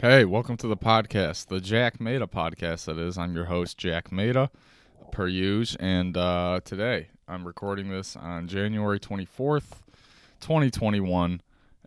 [0.00, 2.86] Hey, welcome to the podcast, the Jack Maida podcast.
[2.86, 4.50] That is, I'm your host, Jack Maida,
[5.12, 5.76] per usual.
[5.78, 9.82] And uh, today I'm recording this on January 24th,
[10.40, 11.42] 2021.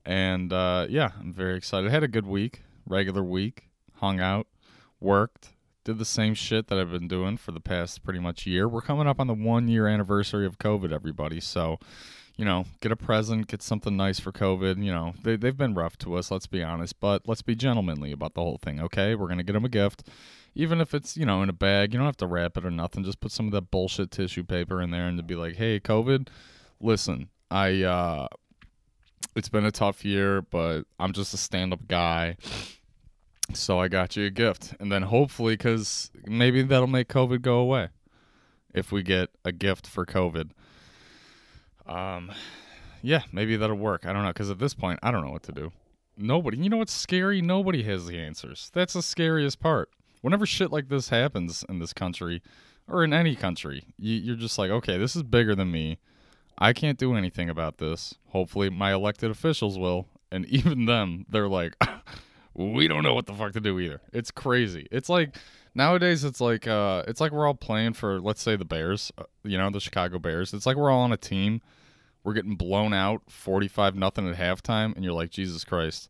[0.05, 1.89] And uh, yeah, I'm very excited.
[1.89, 4.46] I had a good week, regular week, hung out,
[5.00, 5.50] worked,
[5.84, 8.68] did the same shit that I've been doing for the past pretty much year.
[8.68, 11.40] We're coming up on the one year anniversary of COVID, everybody.
[11.40, 11.80] So,
[12.36, 14.84] you know, get a present, get something nice for COVID.
[14.84, 18.12] You know, they, they've been rough to us, let's be honest, but let's be gentlemanly
[18.12, 19.16] about the whole thing, okay?
[19.16, 20.07] We're going to get them a gift.
[20.55, 22.71] Even if it's, you know, in a bag, you don't have to wrap it or
[22.71, 23.04] nothing.
[23.04, 25.80] Just put some of that bullshit tissue paper in there and to be like, hey,
[25.80, 26.27] COVID,
[26.80, 28.27] listen, I, uh,
[29.35, 32.38] it's been a tough year, but I'm just a stand up guy.
[33.54, 34.73] So I got you a gift.
[34.79, 37.90] And then hopefully, because maybe that'll make COVID go away
[38.73, 40.52] if we get a gift for COVID.
[41.85, 42.31] Um,
[43.01, 44.05] yeah, maybe that'll work.
[44.05, 45.71] I don't know because at this point, I don't know what to do.
[46.15, 47.41] Nobody, you know what's scary?
[47.41, 48.69] Nobody has the answers.
[48.73, 49.89] That's the scariest part.
[50.21, 52.41] Whenever shit like this happens in this country
[52.87, 55.98] or in any country, you, you're just like, okay, this is bigger than me.
[56.57, 58.15] I can't do anything about this.
[58.27, 60.07] Hopefully, my elected officials will.
[60.31, 61.75] And even them, they're like,
[62.55, 64.02] we don't know what the fuck to do either.
[64.12, 64.88] It's crazy.
[64.92, 65.36] It's like
[65.76, 69.23] nowadays it's like uh it's like we're all playing for let's say the Bears, uh,
[69.44, 70.54] you know, the Chicago Bears.
[70.54, 71.62] It's like we're all on a team.
[72.24, 76.09] We're getting blown out 45 nothing at halftime and you're like, "Jesus Christ."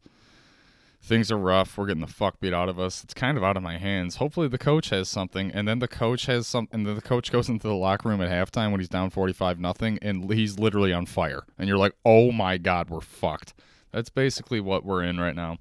[1.06, 1.78] Things are rough.
[1.78, 3.04] We're getting the fuck beat out of us.
[3.04, 4.18] It's kind of out of my hands.
[4.18, 7.32] Hopefully the coach has something and then the coach has some and then the coach
[7.32, 10.94] goes into the locker room at halftime when he's down 45 nothing and he's literally
[10.94, 11.44] on fire.
[11.58, 13.54] And you're like, "Oh my god, we're fucked."
[13.92, 15.58] That's basically what we're in right now.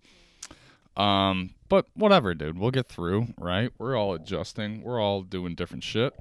[0.97, 2.59] Um, but whatever, dude.
[2.59, 3.71] We'll get through, right?
[3.79, 4.83] We're all adjusting.
[4.83, 6.13] We're all doing different shit.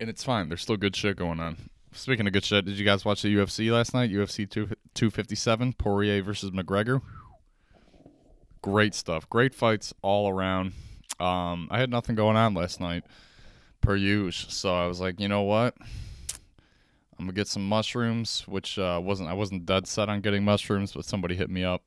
[0.00, 0.48] And it's fine.
[0.48, 1.56] There's still good shit going on.
[1.92, 4.10] Speaking of good shit, did you guys watch the UFC last night?
[4.10, 7.00] UFC 2, 257, Poirier versus McGregor.
[8.62, 9.28] Great stuff.
[9.28, 10.72] Great fights all around.
[11.20, 13.04] Um, I had nothing going on last night,
[13.80, 14.50] per usual.
[14.50, 15.76] So I was like, you know what?
[17.16, 20.92] I'm gonna get some mushrooms, which uh, wasn't I wasn't dead set on getting mushrooms,
[20.92, 21.82] but somebody hit me up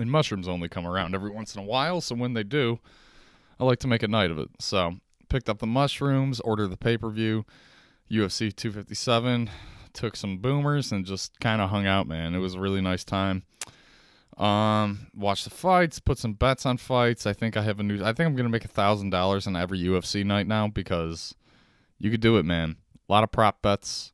[0.00, 2.78] and mushrooms only come around every once in a while, so when they do,
[3.58, 4.48] I like to make a night of it.
[4.58, 4.96] So,
[5.28, 7.44] picked up the mushrooms, ordered the pay per view,
[8.10, 9.50] UFC 257,
[9.92, 12.34] took some boomers, and just kind of hung out, man.
[12.34, 13.44] It was a really nice time.
[14.36, 17.26] Um, watched the fights, put some bets on fights.
[17.26, 18.02] I think I have a new.
[18.02, 21.34] I think I'm gonna make a thousand dollars on every UFC night now because
[21.98, 22.76] you could do it, man.
[23.08, 24.12] A lot of prop bets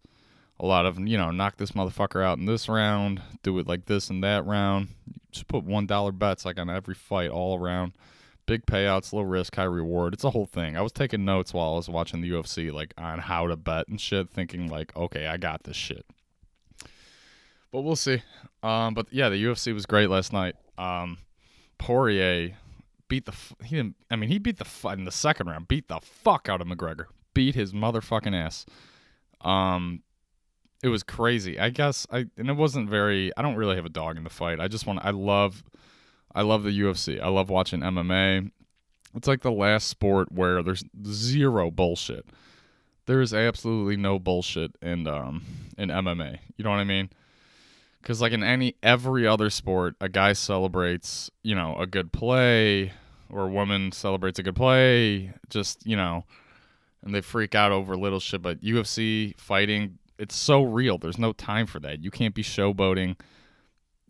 [0.59, 3.87] a lot of you know knock this motherfucker out in this round do it like
[3.87, 4.89] this and that round.
[5.31, 7.93] Just put one dollar bets like on every fight all around.
[8.47, 10.15] Big payouts low risk high reward.
[10.15, 10.77] It's a whole thing.
[10.77, 13.89] I was taking notes while i was watching the ufc like on how to bet
[13.89, 16.07] and shit thinking like okay i got this shit.
[17.71, 18.23] But we'll see.
[18.63, 20.57] Um but yeah the ufc was great last night.
[20.79, 21.19] Um
[21.79, 22.57] poirier
[23.09, 26.01] beat the he didn't i mean he beat the in the second round beat the
[26.01, 27.07] fuck out of mcgregor.
[27.35, 28.65] Beat his motherfucking ass.
[29.43, 30.03] Um
[30.83, 31.59] it was crazy.
[31.59, 33.33] I guess I and it wasn't very.
[33.37, 34.61] I don't really have a dog in the fight.
[34.61, 35.01] I just want.
[35.05, 35.65] I love.
[36.35, 37.21] I love the UFC.
[37.21, 38.51] I love watching MMA.
[39.15, 42.27] It's like the last sport where there's zero bullshit.
[43.07, 45.45] There is absolutely no bullshit in um
[45.79, 46.39] in MMA.
[46.57, 47.11] You know what I mean?
[48.03, 52.93] Because like in any every other sport, a guy celebrates you know a good play,
[53.31, 55.33] or a woman celebrates a good play.
[55.49, 56.25] Just you know,
[57.03, 58.43] and they freak out over little shit.
[58.43, 60.99] But UFC fighting, it's so real.
[60.99, 62.03] There's no time for that.
[62.03, 63.19] You can't be showboating.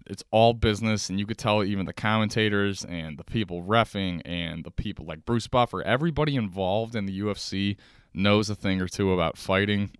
[0.09, 4.65] It's all business, and you could tell even the commentators and the people refing and
[4.65, 7.77] the people like Bruce Buffer, everybody involved in the UFC
[8.15, 9.91] knows a thing or two about fighting,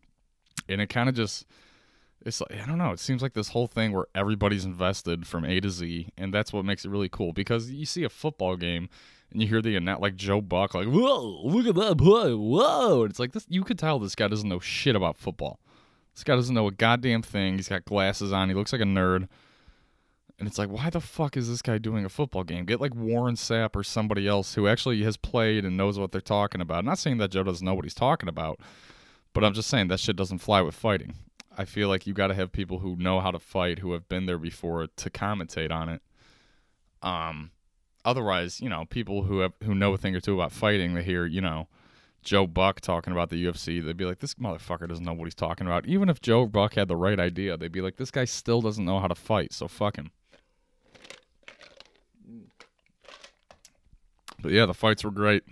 [0.69, 1.44] and it kind of just
[2.27, 2.91] it's like I don't know.
[2.91, 6.53] It seems like this whole thing where everybody's invested from A to Z, and that's
[6.53, 7.33] what makes it really cool.
[7.33, 8.88] Because you see a football game,
[9.31, 12.33] and you hear the announcement like Joe Buck, like "Whoa, look at that play!
[12.34, 13.47] Whoa!" And It's like this.
[13.49, 15.61] You could tell this guy doesn't know shit about football.
[16.16, 17.56] This guy doesn't know a goddamn thing.
[17.56, 18.49] He's got glasses on.
[18.49, 19.28] He looks like a nerd.
[20.38, 22.64] And it's like, why the fuck is this guy doing a football game?
[22.64, 26.23] Get like Warren Sapp or somebody else who actually has played and knows what they're
[26.23, 26.79] talking about.
[26.79, 28.61] I'm not saying that Joe doesn't know what he's talking about,
[29.35, 31.17] but I'm just saying that shit doesn't fly with fighting.
[31.56, 34.08] I feel like you got to have people who know how to fight, who have
[34.08, 36.02] been there before, to commentate on it.
[37.02, 37.50] Um,
[38.06, 41.02] otherwise, you know, people who have who know a thing or two about fighting, they
[41.02, 41.69] hear, you know,
[42.22, 45.34] Joe Buck talking about the UFC, they'd be like, this motherfucker doesn't know what he's
[45.34, 45.86] talking about.
[45.86, 48.84] Even if Joe Buck had the right idea, they'd be like, this guy still doesn't
[48.84, 50.10] know how to fight, so fuck him.
[54.40, 55.44] But yeah, the fights were great.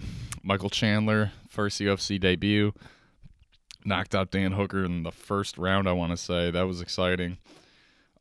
[0.42, 2.72] Michael Chandler, first UFC debut,
[3.84, 6.50] knocked out Dan Hooker in the first round, I want to say.
[6.50, 7.38] That was exciting.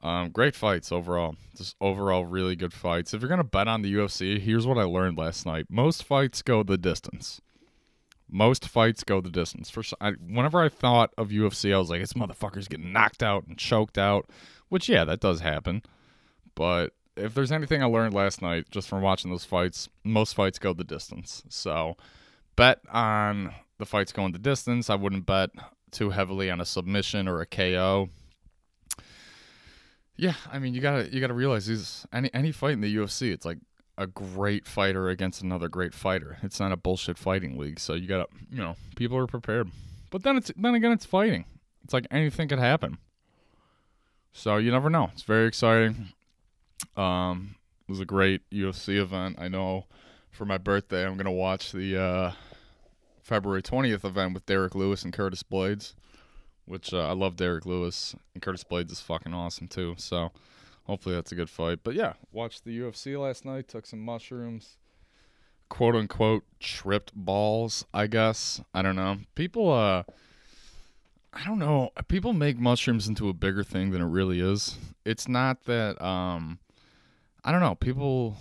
[0.02, 1.36] Um, great fights overall.
[1.56, 3.14] Just overall really good fights.
[3.14, 5.68] If you're gonna bet on the UFC, here's what I learned last night.
[5.70, 7.40] Most fights go the distance.
[8.34, 9.70] Most fights go the distance.
[9.70, 13.46] For I, whenever I thought of UFC, I was like, "This motherfucker's getting knocked out
[13.46, 14.28] and choked out,"
[14.70, 15.84] which yeah, that does happen.
[16.56, 20.58] But if there's anything I learned last night just from watching those fights, most fights
[20.58, 21.44] go the distance.
[21.48, 21.96] So
[22.56, 24.90] bet on the fights going the distance.
[24.90, 25.52] I wouldn't bet
[25.92, 28.10] too heavily on a submission or a KO.
[30.16, 33.32] Yeah, I mean you gotta you gotta realize these any any fight in the UFC,
[33.32, 33.60] it's like
[33.98, 36.38] a great fighter against another great fighter.
[36.42, 39.70] It's not a bullshit fighting league, so you gotta you know people are prepared.
[40.10, 41.46] But then it's then again it's fighting.
[41.84, 42.98] It's like anything could happen.
[44.32, 45.10] So you never know.
[45.14, 46.10] It's very exciting.
[46.98, 47.56] Um,
[47.88, 49.38] it was a great UFC event.
[49.40, 49.86] I know
[50.32, 52.32] for my birthday I'm gonna watch the uh,
[53.22, 55.94] February 20th event with Derrick Lewis and Curtis Blaydes,
[56.66, 59.94] which uh, I love Derrick Lewis and Curtis Blaydes is fucking awesome too.
[59.98, 60.32] So
[60.86, 61.80] hopefully that's a good fight.
[61.84, 64.78] But yeah, watched the UFC last night, took some mushrooms,
[65.70, 68.62] quote unquote tripped balls, I guess.
[68.74, 69.18] I don't know.
[69.36, 70.04] People uh
[71.36, 71.90] I don't know.
[72.08, 74.78] People make mushrooms into a bigger thing than it really is.
[75.06, 76.60] It's not that um
[77.44, 77.76] I don't know.
[77.76, 78.38] People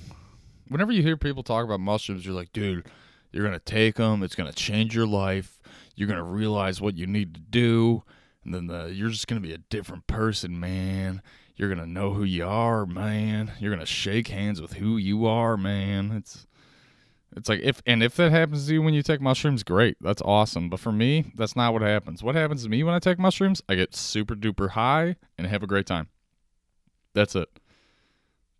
[0.69, 2.87] whenever you hear people talk about mushrooms, you're like, "Dude,
[3.31, 5.59] you're going to take them, it's going to change your life."
[5.95, 8.03] You're gonna realize what you need to do,
[8.45, 11.23] and then the, you're just gonna be a different person, man.
[11.57, 13.53] You're gonna know who you are, man.
[13.59, 16.13] You're gonna shake hands with who you are, man.
[16.13, 16.47] It's
[17.37, 19.97] it's like if and if that happens to you when you take mushrooms, great.
[20.01, 20.69] That's awesome.
[20.69, 22.23] But for me, that's not what happens.
[22.23, 23.63] What happens to me when I take mushrooms?
[23.69, 26.09] I get super duper high and have a great time.
[27.15, 27.49] That's it.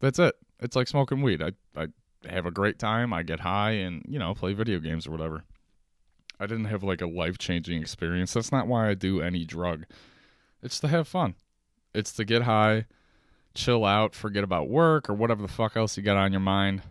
[0.01, 0.35] That's it.
[0.61, 1.43] It's like smoking weed.
[1.43, 1.89] I I
[2.29, 3.13] have a great time.
[3.13, 5.45] I get high and you know play video games or whatever.
[6.41, 8.33] I didn't have like a life changing experience.
[8.33, 9.85] That's not why I do any drug.
[10.63, 11.35] It's to have fun.
[11.95, 12.87] It's to get high,
[13.55, 16.83] chill out, forget about work or whatever the fuck else you got on your mind,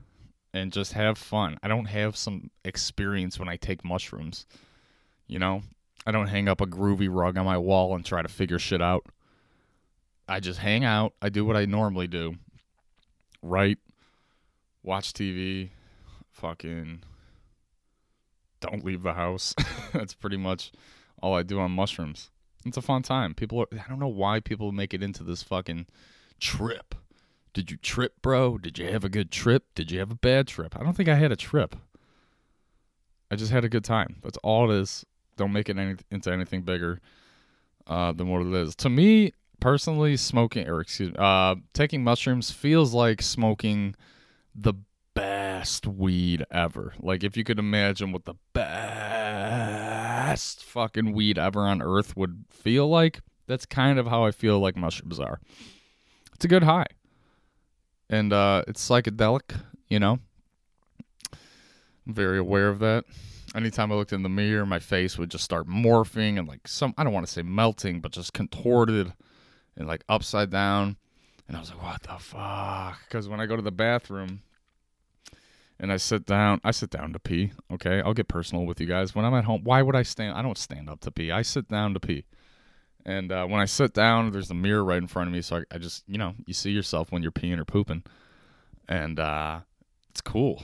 [0.54, 1.58] and just have fun.
[1.64, 4.46] I don't have some experience when I take mushrooms.
[5.28, 5.64] You know?
[6.06, 8.82] I don't hang up a groovy rug on my wall and try to figure shit
[8.82, 9.06] out.
[10.28, 11.14] I just hang out.
[11.22, 12.36] I do what I normally do.
[13.44, 13.80] Write,
[14.84, 15.70] watch TV,
[16.32, 17.04] fucking
[18.62, 19.54] don't leave the house.
[19.94, 20.72] That's pretty much
[21.22, 22.30] all I do on mushrooms.
[22.66, 23.34] It's a fun time.
[23.34, 25.88] People are, I don't know why people make it into this fucking
[26.40, 26.96] trip.
[27.54, 28.58] Did you trip, bro?
[28.58, 29.66] Did you have a good trip?
[29.76, 30.76] Did you have a bad trip?
[30.80, 31.76] I don't think I had a trip.
[33.30, 34.18] I just had a good time.
[34.24, 35.06] That's all it is.
[35.38, 37.00] Don't make it any, into anything bigger
[37.88, 38.76] uh, than what it is.
[38.78, 43.96] To me, personally, smoking or excuse me, uh, taking mushrooms feels like smoking
[44.54, 44.74] the
[45.14, 46.94] best weed ever.
[47.00, 52.88] Like if you could imagine what the best fucking weed ever on earth would feel
[52.88, 55.40] like, that's kind of how I feel like mushrooms are.
[56.34, 56.88] It's a good high.
[58.10, 60.20] And uh it's psychedelic, you know.
[62.08, 63.06] I'm very aware of that.
[63.54, 66.94] Anytime I looked in the mirror, my face would just start morphing and like some
[66.98, 69.14] I don't want to say melting, but just contorted
[69.76, 70.98] and like upside down.
[71.48, 73.00] And I was like, what the fuck?
[73.08, 74.42] Because when I go to the bathroom,
[75.82, 76.62] and I sit down.
[76.64, 77.52] I sit down to pee.
[77.74, 79.16] Okay, I'll get personal with you guys.
[79.16, 80.38] When I'm at home, why would I stand?
[80.38, 81.32] I don't stand up to pee.
[81.32, 82.26] I sit down to pee.
[83.04, 85.58] And uh, when I sit down, there's a mirror right in front of me, so
[85.58, 88.04] I, I, just, you know, you see yourself when you're peeing or pooping,
[88.88, 89.62] and uh,
[90.12, 90.62] it's cool.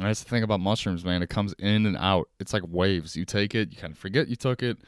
[0.00, 1.22] And that's the thing about mushrooms, man.
[1.22, 2.28] It comes in and out.
[2.40, 3.14] It's like waves.
[3.14, 4.78] You take it, you kind of forget you took it,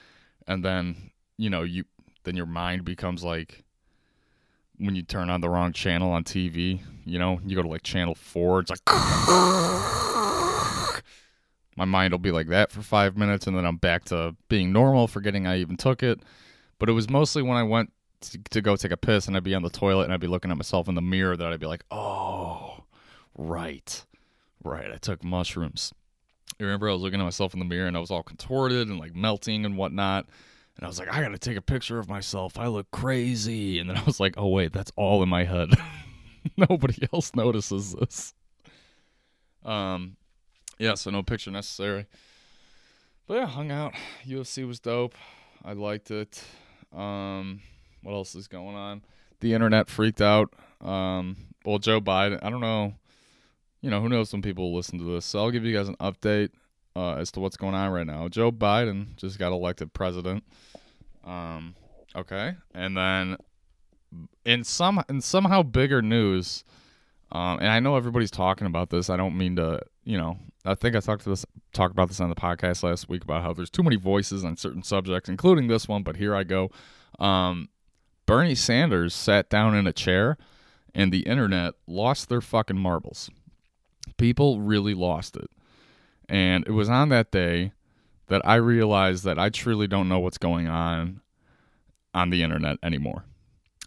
[0.49, 1.85] and then you know you
[2.25, 3.63] then your mind becomes like
[4.79, 7.83] when you turn on the wrong channel on TV, you know, you go to like
[7.83, 8.81] channel four, it's like
[11.77, 14.73] my mind will be like that for five minutes, and then I'm back to being
[14.73, 16.21] normal, forgetting I even took it.
[16.79, 17.93] But it was mostly when I went
[18.23, 20.27] to, to go take a piss, and I'd be on the toilet, and I'd be
[20.27, 22.85] looking at myself in the mirror, that I'd be like, oh,
[23.37, 24.05] right,
[24.65, 25.93] right, I took mushrooms.
[26.59, 28.89] You remember I was looking at myself in the mirror, and I was all contorted
[28.89, 30.27] and like melting and whatnot.
[30.77, 32.59] And I was like, I got to take a picture of myself.
[32.59, 33.79] I look crazy.
[33.79, 35.71] And then I was like, oh, wait, that's all in my head.
[36.57, 38.35] Nobody else notices this.
[39.65, 40.17] Um,
[40.79, 42.07] yeah, so no picture necessary.
[43.27, 43.95] But yeah, hung out.
[44.27, 45.15] UFC was dope.
[45.65, 46.45] I liked it.
[46.95, 47.61] Um,
[48.03, 49.03] what else is going on?
[49.41, 50.53] The internet freaked out.
[50.81, 52.95] Um, well, Joe Biden, I don't know.
[53.81, 55.25] You know, who knows when people listen to this.
[55.25, 56.51] So I'll give you guys an update
[56.97, 58.27] uh, as to what's going on right now.
[58.29, 60.43] Joe Biden just got elected president.
[61.25, 61.75] Um,
[62.17, 63.37] okay, and then
[64.45, 66.65] in some in somehow bigger news,
[67.33, 69.11] um, and I know everybody's talking about this.
[69.11, 72.21] I don't mean to, you know, I think I talked to this talked about this
[72.21, 75.69] on the podcast last week about how there's too many voices on certain subjects, including
[75.69, 76.03] this one.
[76.03, 76.71] But here I go.
[77.19, 77.69] Um,
[78.25, 80.39] Bernie Sanders sat down in a chair
[80.95, 83.31] and the internet lost their fucking marbles.
[84.17, 85.51] People really lost it.
[86.29, 87.73] And it was on that day
[88.29, 91.21] that I realized that I truly don't know what's going on
[92.13, 93.25] on the internet anymore.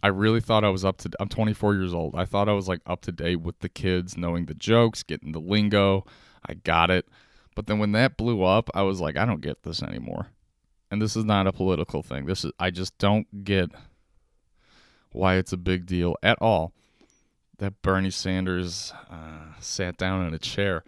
[0.01, 2.15] I really thought I was up to I'm 24 years old.
[2.15, 5.33] I thought I was like up to date with the kids, knowing the jokes, getting
[5.33, 6.05] the lingo.
[6.47, 7.07] I got it.
[7.55, 10.27] But then when that blew up, I was like, I don't get this anymore.
[10.89, 12.25] And this is not a political thing.
[12.25, 13.71] This is I just don't get
[15.11, 16.71] why it's a big deal at all
[17.57, 20.83] that Bernie Sanders uh, sat down in a chair.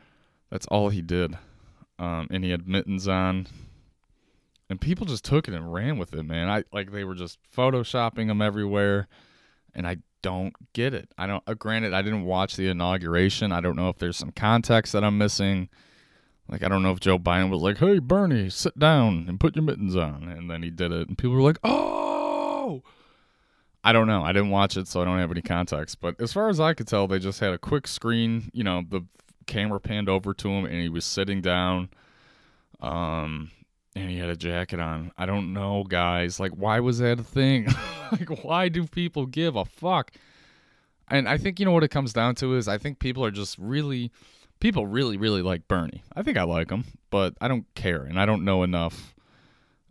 [0.52, 1.38] That's all he did.
[1.98, 3.48] Um, and he had mittens on.
[4.70, 6.50] And people just took it and ran with it, man.
[6.50, 9.08] I like they were just photoshopping him everywhere,
[9.76, 11.12] and I don't get it.
[11.18, 11.44] I don't.
[11.46, 13.52] Uh, granted, I didn't watch the inauguration.
[13.52, 15.68] I don't know if there's some context that I'm missing.
[16.48, 19.58] Like I don't know if Joe Biden was like, "Hey Bernie, sit down and put
[19.58, 22.82] your mittens on," and then he did it, and people were like, "Oh."
[23.84, 24.22] I don't know.
[24.22, 26.00] I didn't watch it, so I don't have any context.
[26.02, 28.52] But as far as I could tell, they just had a quick screen.
[28.54, 29.02] You know, the
[29.48, 31.90] camera panned over to him, and he was sitting down.
[32.80, 33.52] Um,
[33.96, 35.12] and he had a jacket on.
[35.18, 36.40] I don't know, guys.
[36.40, 37.68] Like, why was that a thing?
[38.12, 40.12] like, why do people give a fuck?
[41.10, 43.32] And I think you know what it comes down to is I think people are
[43.32, 44.12] just really,
[44.60, 46.04] people really, really like Bernie.
[46.16, 49.14] I think I like him, but I don't care, and I don't know enough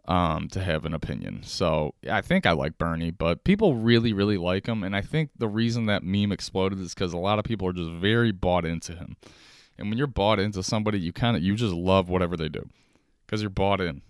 [0.06, 1.42] um, to have an opinion.
[1.44, 4.82] So I think I like Bernie, but people really, really like him.
[4.82, 7.72] And I think the reason that meme exploded is because a lot of people are
[7.72, 9.16] just very bought into him.
[9.78, 12.68] And when you're bought into somebody, you kind of you just love whatever they do
[13.26, 14.02] because you're bought in.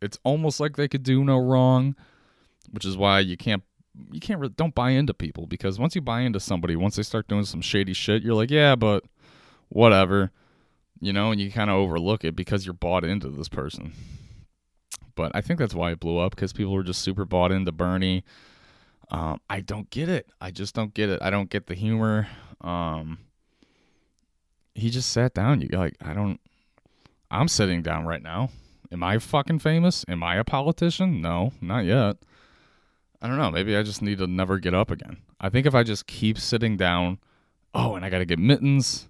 [0.00, 1.94] It's almost like they could do no wrong,
[2.70, 3.62] which is why you can't
[4.10, 7.02] you can't really, don't buy into people because once you buy into somebody, once they
[7.02, 9.04] start doing some shady shit, you're like, yeah, but
[9.68, 10.30] whatever,
[11.00, 13.92] you know, and you kind of overlook it because you're bought into this person.
[15.14, 17.72] But I think that's why it blew up because people were just super bought into
[17.72, 18.24] Bernie.
[19.10, 20.30] Um, I don't get it.
[20.40, 21.20] I just don't get it.
[21.22, 22.28] I don't get the humor.
[22.60, 23.18] Um,
[24.74, 25.60] he just sat down.
[25.60, 26.40] You like, I don't.
[27.30, 28.50] I'm sitting down right now.
[28.90, 30.04] Am I fucking famous?
[30.08, 31.20] Am I a politician?
[31.22, 32.16] No, not yet.
[33.22, 33.50] I don't know.
[33.50, 35.18] Maybe I just need to never get up again.
[35.40, 37.18] I think if I just keep sitting down,
[37.74, 39.08] oh, and I got to get mittens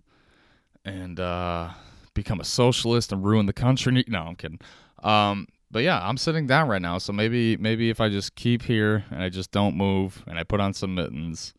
[0.84, 1.70] and uh,
[2.14, 4.04] become a socialist and ruin the country.
[4.08, 4.60] No, I'm kidding.
[5.02, 8.62] Um, but yeah, I'm sitting down right now, so maybe maybe if I just keep
[8.62, 11.54] here and I just don't move and I put on some mittens,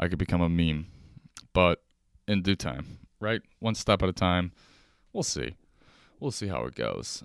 [0.00, 0.86] I could become a meme.
[1.52, 1.82] But
[2.26, 3.42] in due time, right?
[3.60, 4.52] One step at a time.
[5.12, 5.54] We'll see.
[6.18, 7.22] We'll see how it goes.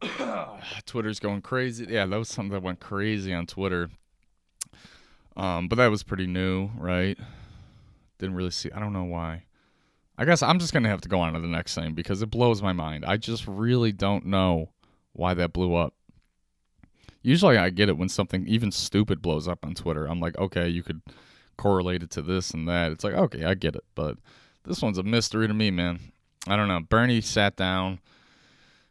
[0.86, 1.86] Twitter's going crazy.
[1.88, 3.90] Yeah, that was something that went crazy on Twitter.
[5.36, 7.18] Um, but that was pretty new, right?
[8.18, 8.70] Didn't really see.
[8.72, 9.42] I don't know why.
[10.18, 12.30] I guess I'm just gonna have to go on to the next thing because it
[12.30, 13.04] blows my mind.
[13.04, 14.70] I just really don't know
[15.12, 15.94] why that blew up.
[17.22, 20.06] Usually I get it when something even stupid blows up on Twitter.
[20.06, 21.02] I'm like, okay, you could
[21.56, 22.92] correlate it to this and that.
[22.92, 23.84] It's like, okay, I get it.
[23.94, 24.16] But
[24.64, 26.00] this one's a mystery to me, man.
[26.46, 26.80] I don't know.
[26.80, 27.98] Bernie sat down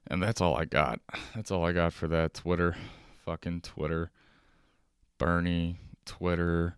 [0.08, 1.00] and that's all I got.
[1.34, 2.76] That's all I got for that Twitter.
[3.26, 4.12] Fucking Twitter.
[5.18, 6.78] Bernie, Twitter.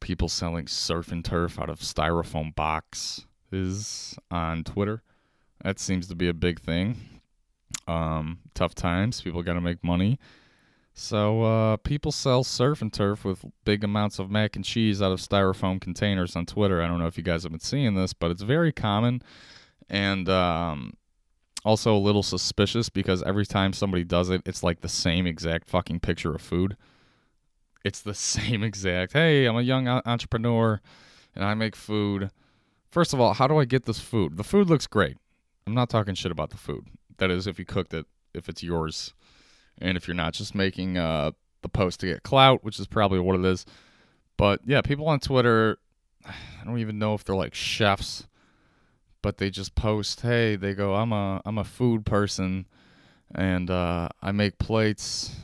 [0.00, 5.02] People selling surf and turf out of styrofoam box is on Twitter.
[5.62, 6.96] That seems to be a big thing.
[7.86, 10.18] Um, tough times, people got to make money.
[10.94, 15.12] So uh, people sell surf and turf with big amounts of mac and cheese out
[15.12, 16.82] of styrofoam containers on Twitter.
[16.82, 19.22] I don't know if you guys have been seeing this, but it's very common
[19.88, 20.94] and um,
[21.64, 25.68] also a little suspicious because every time somebody does it, it's like the same exact
[25.70, 26.76] fucking picture of food.
[27.84, 29.14] It's the same exact.
[29.14, 30.80] Hey, I'm a young entrepreneur
[31.34, 32.30] and I make food
[32.92, 34.36] First of all, how do I get this food?
[34.36, 35.16] The food looks great.
[35.66, 36.88] I'm not talking shit about the food.
[37.16, 39.14] That is, if you cooked it, if it's yours,
[39.78, 41.30] and if you're not just making uh,
[41.62, 43.64] the post to get clout, which is probably what it is.
[44.36, 45.78] But yeah, people on Twitter,
[46.26, 48.26] I don't even know if they're like chefs,
[49.22, 52.66] but they just post, hey, they go, I'm a I'm a food person,
[53.34, 55.34] and uh, I make plates.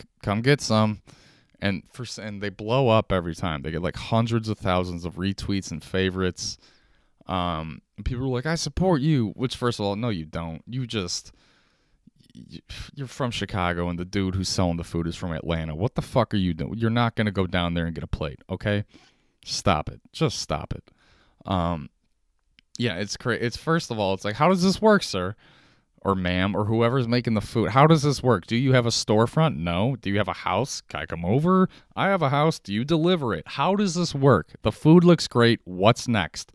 [0.00, 1.02] C- come get some
[1.60, 3.62] and for and they blow up every time.
[3.62, 6.56] They get like hundreds of thousands of retweets and favorites.
[7.26, 10.62] Um, people are like, I support you, which, first of all, no, you don't.
[10.66, 11.32] You just,
[12.94, 15.74] you're from Chicago, and the dude who's selling the food is from Atlanta.
[15.74, 16.74] What the fuck are you doing?
[16.76, 18.84] You're not going to go down there and get a plate, okay?
[19.44, 20.00] Stop it.
[20.12, 20.90] Just stop it.
[21.46, 21.88] Um,
[22.78, 23.44] yeah, it's crazy.
[23.44, 25.36] It's first of all, it's like, how does this work, sir?
[26.02, 27.70] Or ma'am, or whoever's making the food.
[27.70, 28.46] How does this work?
[28.46, 29.56] Do you have a storefront?
[29.56, 29.96] No.
[29.96, 30.82] Do you have a house?
[30.82, 31.68] Can I come over?
[31.96, 32.58] I have a house.
[32.58, 33.44] Do you deliver it?
[33.46, 34.54] How does this work?
[34.62, 35.60] The food looks great.
[35.64, 36.52] What's next?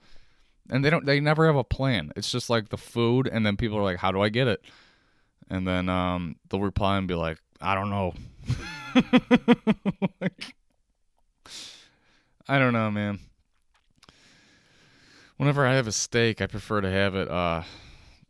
[0.69, 3.57] And they don't they never have a plan it's just like the food and then
[3.57, 4.61] people are like how do i get it
[5.49, 8.13] and then um they'll reply and be like i don't know
[10.21, 10.55] Like,
[12.47, 13.19] I don't know, man.
[15.37, 17.63] Whenever I have a steak, I prefer to have it uh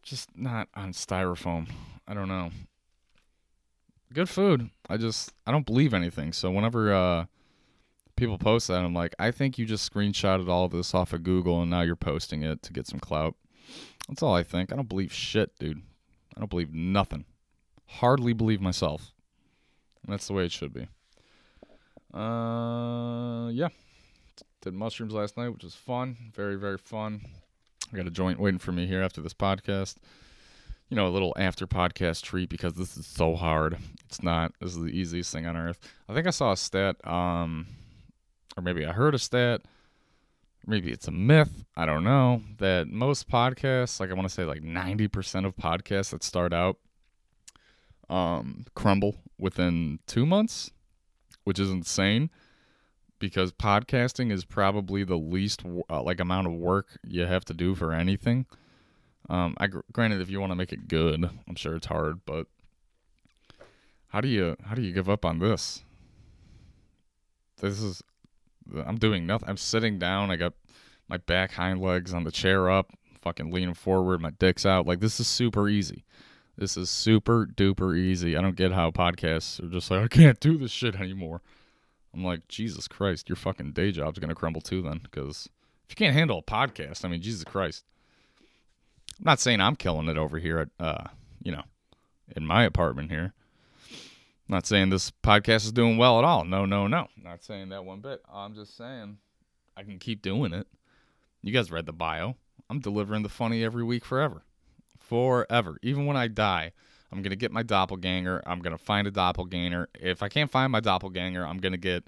[0.04, 1.68] just not on styrofoam.
[2.08, 2.52] I don't know.
[4.14, 4.70] Good food.
[4.90, 6.34] I just I don't believe anything.
[6.34, 7.26] So whenever uh
[8.20, 11.24] people post that, I'm like, I think you just screenshotted all of this off of
[11.24, 13.36] Google and now you're posting it to get some clout.
[14.08, 14.72] That's all I think.
[14.72, 15.82] I don't believe shit, dude.
[16.36, 17.26] I don't believe nothing.
[17.88, 19.14] Hardly believe myself.
[20.04, 20.88] And that's the way it should be.
[22.14, 23.70] Uh, yeah.
[24.62, 26.18] Did mushrooms last night, which was fun.
[26.36, 27.22] Very, very fun.
[27.92, 29.96] I got a joint waiting for me here after this podcast.
[30.90, 33.78] You know, a little after podcast treat because this is so hard.
[34.06, 34.54] It's not.
[34.60, 35.80] This is the easiest thing on earth.
[36.08, 37.68] I think I saw a stat, um,
[38.58, 39.62] or maybe I heard a stat.
[40.68, 41.64] Maybe it's a myth.
[41.76, 42.42] I don't know.
[42.58, 46.54] That most podcasts, like I want to say, like ninety percent of podcasts that start
[46.54, 46.78] out,
[48.10, 50.72] um, crumble within two months,
[51.44, 52.30] which is insane
[53.20, 57.76] because podcasting is probably the least uh, like amount of work you have to do
[57.76, 58.46] for anything.
[59.30, 62.48] Um, I granted, if you want to make it good, I'm sure it's hard, but
[64.08, 65.84] how do you how do you give up on this?
[67.62, 68.02] This is
[68.86, 69.50] I'm doing nothing.
[69.50, 70.32] I'm sitting down.
[70.32, 70.54] I got
[71.08, 74.86] my back hind legs on the chair up, fucking leaning forward, my dick's out.
[74.86, 76.06] Like this is super easy.
[76.58, 78.36] This is super duper easy.
[78.38, 81.42] I don't get how podcasts are just like I can't do this shit anymore.
[82.14, 85.50] I'm like, Jesus Christ, your fucking day job's gonna crumble too then, because
[85.86, 87.84] if you can't handle a podcast, I mean, Jesus Christ.
[89.20, 91.08] I'm not saying I'm killing it over here at, uh,
[91.44, 91.64] you know,
[92.36, 93.34] in my apartment here.
[94.50, 96.44] Not saying this podcast is doing well at all.
[96.44, 97.08] No, no, no.
[97.24, 98.24] Not saying that one bit.
[98.34, 99.20] I'm just saying
[99.78, 100.66] I can keep doing it.
[101.44, 102.36] You guys read the bio.
[102.68, 104.42] I'm delivering the funny every week forever.
[104.98, 105.78] Forever.
[105.84, 106.72] Even when I die,
[107.12, 108.42] I'm going to get my doppelganger.
[108.48, 109.88] I'm going to find a doppelganger.
[110.00, 112.06] If I can't find my doppelganger, I'm going to get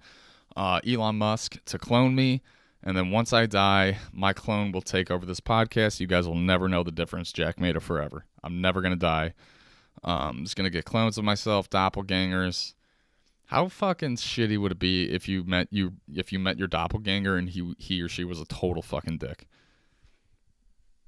[0.55, 2.41] uh, Elon Musk to clone me.
[2.83, 5.99] And then once I die, my clone will take over this podcast.
[5.99, 7.31] You guys will never know the difference.
[7.31, 8.25] Jack Maida forever.
[8.43, 9.35] I'm never going to die.
[10.03, 12.73] Um, I'm just to get clones of myself, doppelgangers.
[13.45, 17.35] How fucking shitty would it be if you met you if you met your doppelganger
[17.35, 19.47] and he he or she was a total fucking dick?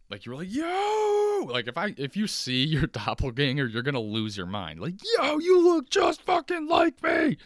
[0.09, 3.99] Like you were like, yo, like if I if you see your doppelganger, you're gonna
[3.99, 4.79] lose your mind.
[4.79, 7.37] Like, yo, you look just fucking like me.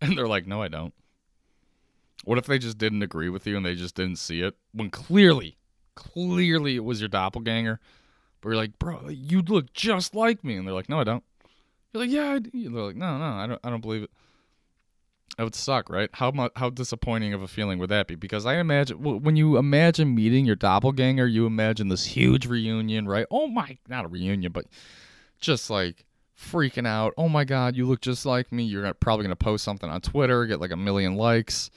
[0.00, 0.94] And they're like, no, I don't.
[2.24, 4.90] What if they just didn't agree with you and they just didn't see it when
[4.90, 5.56] clearly,
[5.94, 7.80] clearly it was your doppelganger?
[8.40, 11.24] But you're like, bro, you look just like me, and they're like, no, I don't.
[11.92, 12.50] You're like, yeah, I do.
[12.52, 14.10] They're like, no, no, I don't, I don't believe it.
[15.36, 16.10] That would suck, right?
[16.12, 18.14] How much, how disappointing of a feeling would that be?
[18.14, 23.26] Because I imagine when you imagine meeting your doppelganger, you imagine this huge reunion, right?
[23.30, 24.66] Oh my, not a reunion, but
[25.40, 26.04] just like
[26.38, 27.14] freaking out.
[27.16, 28.64] Oh my god, you look just like me.
[28.64, 31.70] You're probably gonna post something on Twitter, get like a million likes.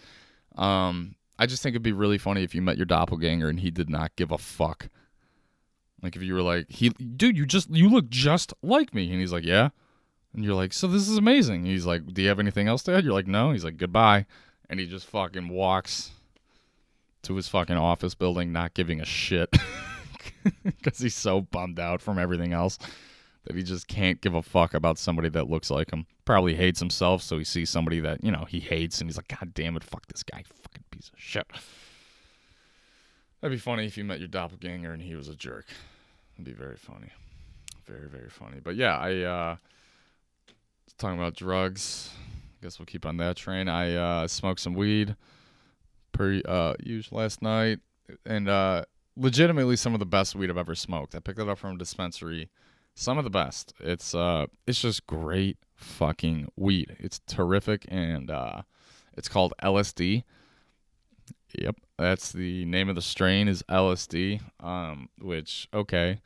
[0.56, 3.72] Um, I just think it'd be really funny if you met your doppelganger and he
[3.72, 4.90] did not give a fuck.
[6.04, 9.20] Like if you were like, he, dude, you just, you look just like me, and
[9.20, 9.70] he's like, yeah.
[10.34, 11.66] And you're like, so this is amazing.
[11.66, 13.04] He's like, do you have anything else to add?
[13.04, 13.52] You're like, no.
[13.52, 14.26] He's like, goodbye.
[14.70, 16.12] And he just fucking walks
[17.24, 19.50] to his fucking office building, not giving a shit.
[20.64, 22.78] Because he's so bummed out from everything else
[23.46, 26.06] that he just can't give a fuck about somebody that looks like him.
[26.26, 29.28] Probably hates himself, so he sees somebody that, you know, he hates and he's like,
[29.28, 31.48] God damn it, fuck this guy, fucking piece of shit.
[33.42, 35.66] That'd be funny if you met your doppelganger and he was a jerk.
[36.36, 37.10] It'd be very funny.
[37.86, 38.60] Very, very funny.
[38.64, 39.56] But yeah, I uh
[40.98, 42.12] talking about drugs.
[42.62, 43.68] I guess we'll keep on that train.
[43.68, 45.16] I uh, smoked some weed
[46.12, 47.80] per uh used last night
[48.26, 48.86] and uh
[49.18, 51.16] legitimately some of the best weed I've ever smoked.
[51.16, 52.50] I picked it up from a dispensary.
[52.96, 53.74] Some of the best.
[53.80, 56.96] It's uh it's just great fucking weed.
[57.00, 58.62] It's terrific and uh
[59.18, 60.24] it's called LSD.
[61.60, 64.42] Yep, that's the name of the strain is LSD.
[64.60, 66.20] Um which okay.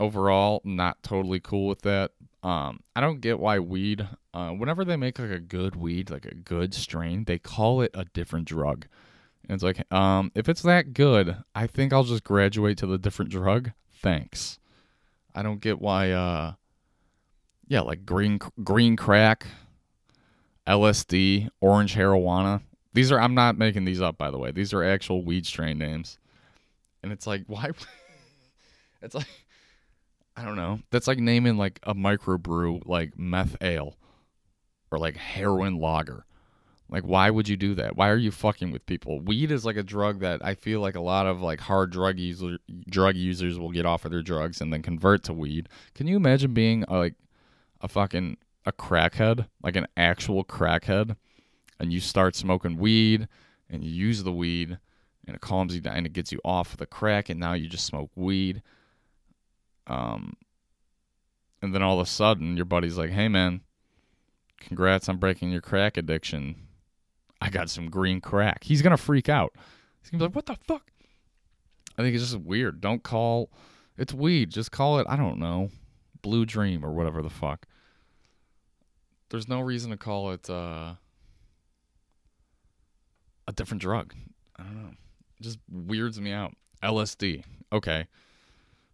[0.00, 2.10] Overall not totally cool with that,
[2.44, 6.26] um, I don't get why weed, uh, whenever they make like a good weed, like
[6.26, 8.86] a good strain, they call it a different drug.
[9.48, 12.98] And it's like, um, if it's that good, I think I'll just graduate to the
[12.98, 13.72] different drug.
[13.90, 14.58] Thanks.
[15.34, 16.52] I don't get why, uh,
[17.66, 19.46] yeah, like green green crack,
[20.66, 22.60] LSD, orange marijuana.
[22.94, 24.52] These are I'm not making these up by the way.
[24.52, 26.18] These are actual weed strain names.
[27.02, 27.70] And it's like, why?
[29.02, 29.28] it's like
[30.36, 30.80] I don't know.
[30.90, 33.96] That's like naming like a microbrew like meth ale
[34.90, 36.24] or like heroin lager.
[36.88, 37.96] Like why would you do that?
[37.96, 39.18] Why are you fucking with people?
[39.20, 42.18] Weed is like a drug that I feel like a lot of like hard drug
[42.18, 45.68] user drug users will get off of their drugs and then convert to weed.
[45.94, 47.14] Can you imagine being a, like
[47.80, 51.16] a fucking a crackhead, like an actual crackhead,
[51.84, 53.28] and you start smoking weed
[53.68, 54.78] and you use the weed
[55.26, 57.52] and it calms you down and it gets you off of the crack and now
[57.52, 58.62] you just smoke weed.
[59.86, 60.34] Um
[61.60, 63.60] and then all of a sudden your buddy's like, "Hey man,
[64.58, 66.56] congrats on breaking your crack addiction.
[67.40, 69.52] I got some green crack." He's to freak out.
[70.00, 70.90] He's to be like, "What the fuck?"
[71.98, 72.80] I think it's just weird.
[72.80, 73.50] Don't call
[73.96, 74.50] it's weed.
[74.50, 75.70] Just call it, I don't know,
[76.22, 77.66] Blue Dream or whatever the fuck.
[79.30, 80.94] There's no reason to call it uh,
[83.46, 84.14] a different drug.
[84.58, 84.90] I don't know.
[85.40, 86.54] It just weirds me out.
[86.82, 87.44] LSD.
[87.72, 88.06] Okay.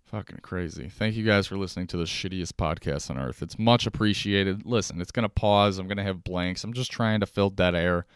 [0.04, 0.88] Fucking crazy.
[0.88, 3.42] Thank you guys for listening to the shittiest podcast on earth.
[3.42, 4.66] It's much appreciated.
[4.66, 5.78] Listen, it's going to pause.
[5.78, 6.64] I'm going to have blanks.
[6.64, 8.06] I'm just trying to fill dead air.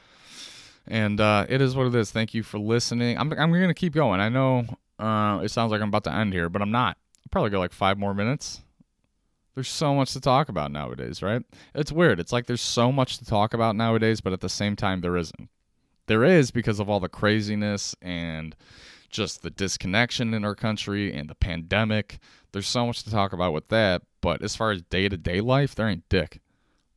[0.87, 2.11] And uh, it is what it is.
[2.11, 3.16] Thank you for listening.
[3.16, 4.20] I'm, I'm going to keep going.
[4.20, 4.66] I know
[4.99, 6.97] uh, it sounds like I'm about to end here, but I'm not.
[7.18, 8.61] I'll probably go like five more minutes.
[9.55, 11.42] There's so much to talk about nowadays, right?
[11.75, 12.18] It's weird.
[12.18, 15.16] It's like there's so much to talk about nowadays, but at the same time, there
[15.16, 15.49] isn't.
[16.07, 18.55] There is because of all the craziness and
[19.11, 22.19] just the disconnection in our country and the pandemic.
[22.53, 25.40] There's so much to talk about with that, but as far as day to day
[25.40, 26.40] life, there ain't dick.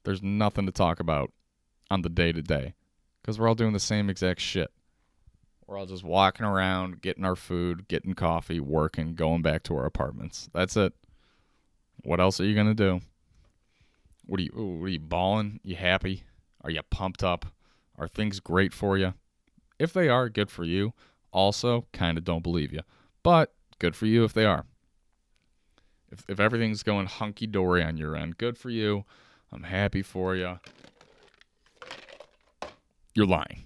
[0.04, 1.32] There's nothing to talk about
[1.89, 2.74] on the day to day
[3.22, 4.72] because we're all doing the same exact shit.
[5.67, 9.86] We're all just walking around, getting our food, getting coffee, working, going back to our
[9.86, 10.50] apartments.
[10.54, 10.93] That's it.
[12.04, 13.02] What else are you gonna do?
[14.26, 14.52] What are you?
[14.54, 15.60] What are you balling?
[15.63, 16.24] You happy?
[16.62, 17.46] Are you pumped up?
[17.98, 19.14] Are things great for you?
[19.80, 20.94] If they are, good for you.
[21.32, 22.82] Also, kind of don't believe you,
[23.24, 24.66] but good for you if they are.
[26.12, 29.06] If if everything's going hunky dory on your end, good for you.
[29.52, 30.60] I'm happy for you.
[33.14, 33.64] You're lying.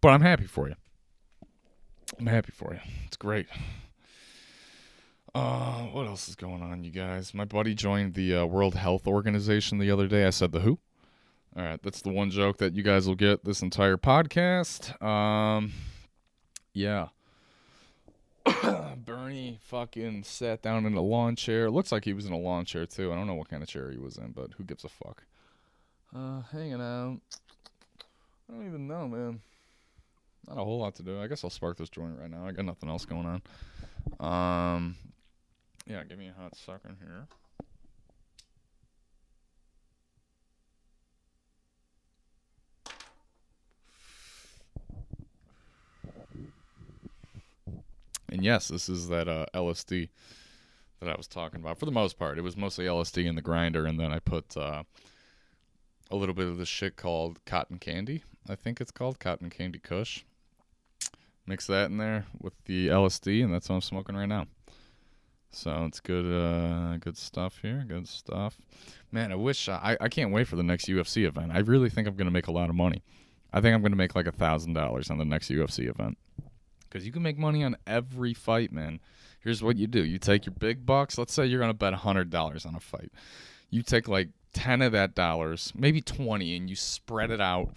[0.00, 0.74] But I'm happy for you.
[2.18, 2.80] I'm happy for you.
[3.06, 3.46] It's great.
[5.34, 7.34] Uh, what else is going on, you guys?
[7.34, 10.26] My buddy joined the uh, World Health Organization the other day.
[10.26, 10.78] I said the who.
[11.56, 15.00] All right, that's the one joke that you guys will get this entire podcast.
[15.02, 15.72] Um,
[16.72, 17.08] yeah.
[19.04, 21.70] Bernie fucking sat down in a lawn chair.
[21.70, 23.12] Looks like he was in a lawn chair too.
[23.12, 25.24] I don't know what kind of chair he was in, but who gives a fuck?
[26.14, 27.18] Uh, hanging out.
[28.48, 29.40] I don't even know, man.
[30.46, 31.20] Not a whole lot to do.
[31.20, 32.46] I guess I'll spark this joint right now.
[32.46, 33.26] I got nothing else going
[34.20, 34.74] on.
[34.74, 34.96] Um,
[35.86, 37.26] yeah, give me a hot second here.
[48.30, 50.08] And yes, this is that uh, LSD
[51.00, 51.78] that I was talking about.
[51.78, 54.56] For the most part, it was mostly LSD in the grinder, and then I put
[54.56, 54.82] uh,
[56.10, 58.22] a little bit of this shit called cotton candy.
[58.48, 60.24] I think it's called cotton candy Kush.
[61.46, 64.46] Mix that in there with the LSD, and that's what I'm smoking right now.
[65.50, 67.82] So it's good, uh, good stuff here.
[67.88, 68.58] Good stuff,
[69.10, 69.32] man.
[69.32, 71.52] I wish I, I can't wait for the next UFC event.
[71.52, 73.02] I really think I'm gonna make a lot of money.
[73.50, 76.18] I think I'm gonna make like a thousand dollars on the next UFC event
[76.88, 79.00] because you can make money on every fight, man.
[79.40, 81.18] Here's what you do: you take your big bucks.
[81.18, 83.12] Let's say you're gonna bet hundred dollars on a fight.
[83.70, 87.70] You take like ten of that dollars, maybe twenty, and you spread it out.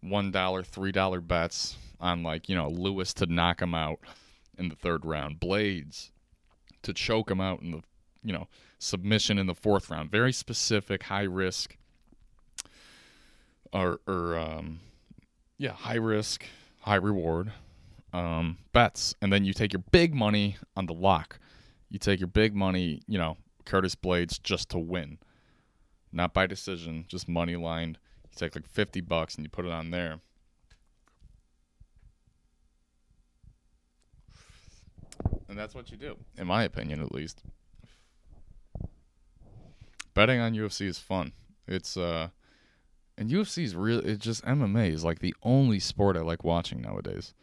[0.00, 4.00] One dollar, three dollar bets on like you know Lewis to knock him out
[4.58, 6.10] in the third round, Blaydes
[6.82, 7.82] to choke him out in the
[8.22, 8.46] you know
[8.78, 10.10] submission in the fourth round.
[10.10, 11.76] Very specific, high risk,
[13.72, 14.80] or or um,
[15.58, 16.44] yeah, high risk,
[16.80, 17.52] high reward
[18.16, 21.38] um, bets, and then you take your big money on the lock.
[21.90, 25.18] You take your big money, you know, Curtis Blaydes just to win,
[26.12, 27.98] not by decision, just money lined.
[28.24, 30.20] You take like fifty bucks and you put it on there.
[35.48, 37.42] And that's what you do, in my opinion, at least.
[40.14, 41.32] Betting on UFC is fun.
[41.68, 42.28] It's uh,
[43.18, 43.98] and UFC is real.
[43.98, 47.34] It's just MMA is like the only sport I like watching nowadays,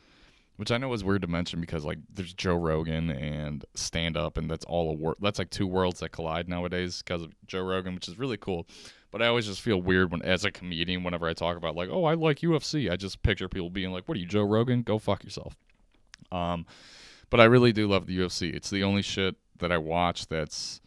[0.57, 4.37] which I know is weird to mention because like there's Joe Rogan and stand up,
[4.37, 7.63] and that's all a wor- That's like two worlds that collide nowadays because of Joe
[7.63, 8.67] Rogan, which is really cool.
[9.11, 11.89] But I always just feel weird when, as a comedian, whenever I talk about like,
[11.91, 14.81] oh, I like UFC, I just picture people being like, "What are you, Joe Rogan?
[14.81, 15.55] Go fuck yourself."
[16.31, 16.65] Um,
[17.29, 18.53] but I really do love the UFC.
[18.53, 20.81] It's the only shit that I watch that's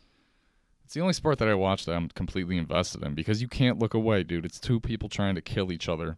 [0.85, 3.81] it's the only sport that I watch that I'm completely invested in because you can't
[3.81, 4.45] look away, dude.
[4.45, 6.17] It's two people trying to kill each other.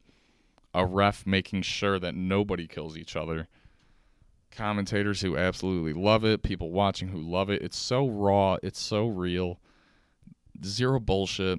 [0.79, 3.49] A ref making sure that nobody kills each other.
[4.53, 7.63] Commentators who absolutely love it, people watching who love it.
[7.63, 9.59] It's so raw, it's so real.
[10.65, 11.59] Zero bullshit.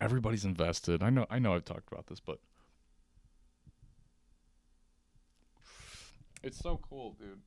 [0.00, 1.02] Everybody's invested.
[1.02, 2.38] I know I know I've talked about this, but
[6.44, 7.40] it's so cool, dude.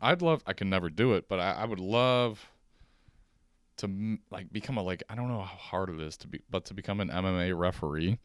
[0.00, 0.44] I'd love.
[0.46, 2.48] I can never do it, but I, I would love
[3.78, 6.66] to like become a like I don't know how hard it is to be, but
[6.66, 8.20] to become an MMA referee,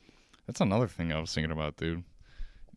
[0.45, 2.03] that's another thing I was thinking about, dude.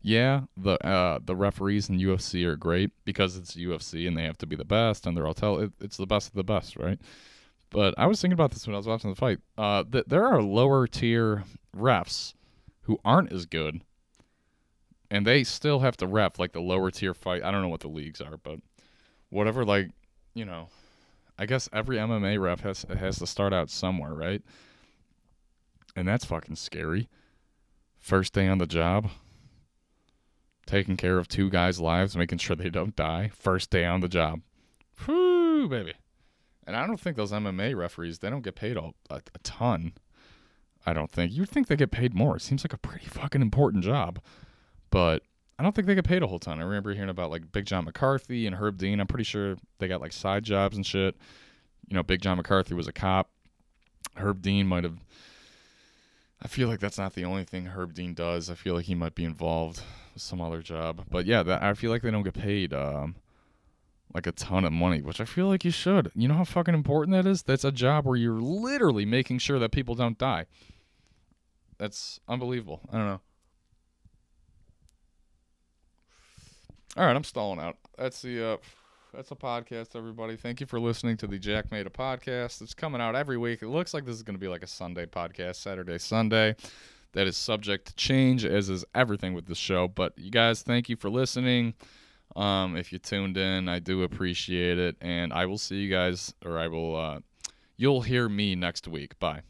[0.01, 4.37] Yeah, the uh, the referees in UFC are great because it's UFC and they have
[4.37, 6.77] to be the best, and they're all tell it, it's the best of the best,
[6.77, 6.99] right?
[7.69, 9.39] But I was thinking about this when I was watching the fight.
[9.57, 11.43] Uh, th- there are lower tier
[11.75, 12.33] refs
[12.83, 13.81] who aren't as good,
[15.11, 17.43] and they still have to ref like the lower tier fight.
[17.43, 18.59] I don't know what the leagues are, but
[19.29, 19.65] whatever.
[19.65, 19.91] Like,
[20.33, 20.69] you know,
[21.37, 24.41] I guess every MMA ref has has to start out somewhere, right?
[25.95, 27.09] And that's fucking scary.
[27.99, 29.09] First day on the job,
[30.65, 33.29] taking care of two guys' lives, making sure they don't die.
[33.33, 34.41] First day on the job.
[35.07, 35.93] Whoo, baby.
[36.65, 39.93] And I don't think those MMA referees, they don't get paid a, a, a ton.
[40.85, 41.33] I don't think.
[41.33, 42.37] You'd think they get paid more.
[42.37, 44.19] It seems like a pretty fucking important job.
[44.91, 45.23] But
[45.57, 46.59] I don't think they get paid a whole ton.
[46.59, 48.99] I remember hearing about like Big John McCarthy and Herb Dean.
[48.99, 51.17] I'm pretty sure they got like side jobs and shit.
[51.87, 53.29] You know, Big John McCarthy was a cop.
[54.15, 54.97] Herb Dean might have.
[56.41, 58.49] I feel like that's not the only thing Herb Dean does.
[58.49, 59.81] I feel like he might be involved
[60.13, 61.05] with some other job.
[61.09, 63.15] But yeah, that, I feel like they don't get paid um,
[64.13, 66.11] like a ton of money, which I feel like you should.
[66.15, 67.43] You know how fucking important that is?
[67.43, 70.45] That's a job where you're literally making sure that people don't die.
[71.77, 72.81] That's unbelievable.
[72.91, 73.21] I don't know.
[76.97, 77.77] All right, I'm stalling out.
[77.97, 78.57] That's the uh,
[79.13, 80.35] that's a podcast, everybody.
[80.35, 82.61] Thank you for listening to the Jack Maida podcast.
[82.61, 83.61] It's coming out every week.
[83.61, 86.55] It looks like this is going to be like a Sunday podcast, Saturday, Sunday.
[87.13, 89.87] That is subject to change, as is everything with the show.
[89.87, 91.73] But you guys, thank you for listening.
[92.35, 96.33] Um, if you tuned in, I do appreciate it, and I will see you guys,
[96.45, 96.95] or I will.
[96.95, 97.19] Uh,
[97.77, 99.17] you'll hear me next week.
[99.19, 99.41] Bye.